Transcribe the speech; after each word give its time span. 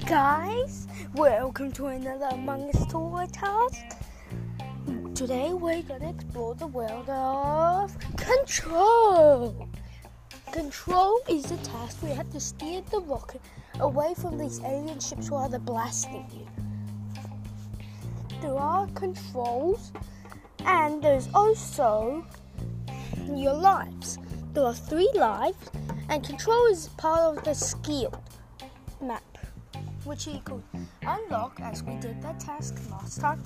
guys, 0.00 0.88
welcome 1.14 1.70
to 1.70 1.86
another 1.86 2.26
Among 2.32 2.68
Us 2.70 2.84
tour 2.86 3.26
task. 3.32 3.96
Today 5.14 5.52
we're 5.52 5.82
gonna 5.82 6.10
explore 6.10 6.56
the 6.56 6.66
world 6.66 7.08
of 7.08 7.96
control. 8.16 9.68
Control 10.50 11.20
is 11.28 11.44
the 11.44 11.56
task 11.58 12.02
where 12.02 12.10
you 12.10 12.16
have 12.16 12.30
to 12.32 12.40
steer 12.40 12.82
the 12.90 13.00
rocket 13.02 13.40
away 13.78 14.14
from 14.14 14.36
these 14.36 14.60
alien 14.60 14.98
ships 14.98 15.30
while 15.30 15.48
they're 15.48 15.60
blasting 15.60 16.26
you. 16.34 16.46
There 18.42 18.56
are 18.58 18.88
controls, 18.88 19.92
and 20.66 21.00
there's 21.02 21.28
also 21.32 22.26
your 23.32 23.54
lives. 23.54 24.18
There 24.54 24.64
are 24.64 24.74
three 24.74 25.10
lives, 25.14 25.70
and 26.08 26.22
control 26.24 26.66
is 26.66 26.88
part 26.96 27.38
of 27.38 27.44
the 27.44 27.52
Skeld 27.52 28.18
map, 29.00 29.22
which 30.04 30.26
you 30.26 30.40
could 30.44 30.62
unlock 31.02 31.58
as 31.60 31.82
we 31.82 31.96
did 31.96 32.20
the 32.20 32.32
task 32.38 32.76
last 32.90 33.20
time. 33.20 33.42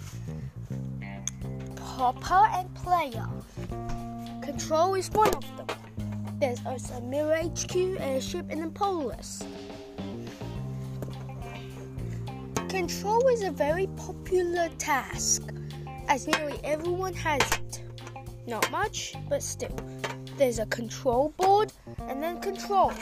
Popper 1.76 2.48
and 2.52 2.74
Player. 2.74 3.26
Control 4.42 4.94
is 4.94 5.10
one 5.10 5.34
of 5.34 5.56
them. 5.56 5.66
There's 6.40 6.64
also 6.66 7.00
MIRA 7.00 7.44
HQ, 7.48 7.76
Airship, 8.00 8.46
and 8.50 8.60
then 8.60 8.70
Polaris. 8.70 9.42
Control 12.68 13.26
is 13.28 13.42
a 13.42 13.50
very 13.50 13.86
popular 13.96 14.68
task, 14.78 15.42
as 16.08 16.26
nearly 16.26 16.60
everyone 16.64 17.14
has 17.14 17.40
it. 17.52 17.82
Not 18.46 18.70
much, 18.70 19.14
but 19.28 19.42
still. 19.42 19.76
There's 20.36 20.58
a 20.58 20.66
control 20.66 21.34
board 21.36 21.72
and 22.08 22.22
then 22.22 22.40
controls. 22.40 22.94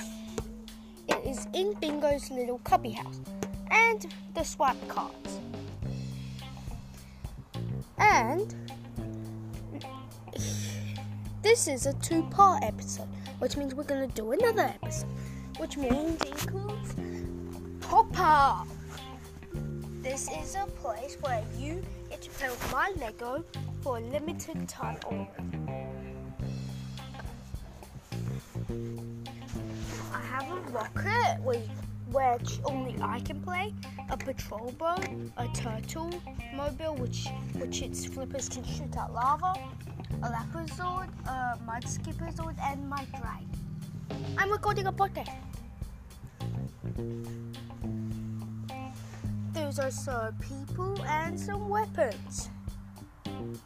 It 1.09 1.25
is 1.25 1.47
in 1.53 1.75
Bingo's 1.75 2.31
little 2.31 2.59
cubby 2.61 2.93
house. 2.93 3.21
And 3.77 4.07
the 4.35 4.43
swap 4.43 4.77
cards. 4.89 5.41
And 7.99 8.55
this 11.43 11.69
is 11.69 11.87
a 11.87 11.93
two 11.95 12.23
part 12.31 12.63
episode, 12.65 13.09
which 13.39 13.57
means 13.57 13.75
we're 13.75 13.85
going 13.85 14.09
to 14.09 14.15
do 14.15 14.33
another 14.33 14.63
episode, 14.63 15.09
which 15.59 15.77
means 15.77 16.21
includes 16.23 16.95
pop. 17.81 18.67
This 20.03 20.29
is 20.43 20.55
a 20.55 20.67
place 20.81 21.19
where 21.21 21.43
you 21.59 21.83
get 22.09 22.23
to 22.23 22.31
play 22.31 22.49
with 22.49 22.73
my 22.73 22.93
Lego 22.99 23.45
for 23.83 23.99
a 23.99 24.01
limited 24.01 24.69
time 24.69 24.99
only. 25.11 25.29
I 30.13 30.21
have 30.21 30.51
a 30.51 30.61
rocket 30.71 31.41
with 31.43 31.69
which 32.11 32.61
only 32.65 32.97
I 33.03 33.21
can 33.21 33.41
play, 33.41 33.75
a 34.11 34.17
patrol 34.17 34.73
boat, 34.79 35.07
a 35.37 35.49
turtle 35.49 36.11
mobile 36.55 36.95
which 36.97 37.29
which 37.55 37.83
its 37.83 38.07
flippers 38.07 38.49
can 38.49 38.65
shoot 38.65 38.97
out 38.97 39.13
lava, 39.13 39.55
a 40.23 40.31
leopard, 40.31 40.71
a 41.27 41.59
mud 41.67 41.89
skipper 41.89 42.31
and 42.63 42.89
my 42.89 43.05
dragon. 43.11 43.49
I'm 44.39 44.51
recording 44.51 44.87
a 44.87 44.93
podcast. 44.93 45.31
There's 49.53 49.79
also 49.79 50.33
people 50.41 51.03
and 51.05 51.39
some 51.39 51.69
weapons. 51.69 52.51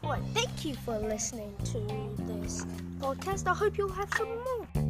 Well, 0.03 0.21
thank 0.33 0.65
you 0.65 0.75
for 0.75 0.97
listening 0.97 1.53
to 1.65 1.79
this 2.25 2.65
podcast. 2.99 3.47
I 3.47 3.53
hope 3.53 3.77
you'll 3.77 3.91
have 3.91 4.09
some 4.17 4.29
more. 4.29 4.80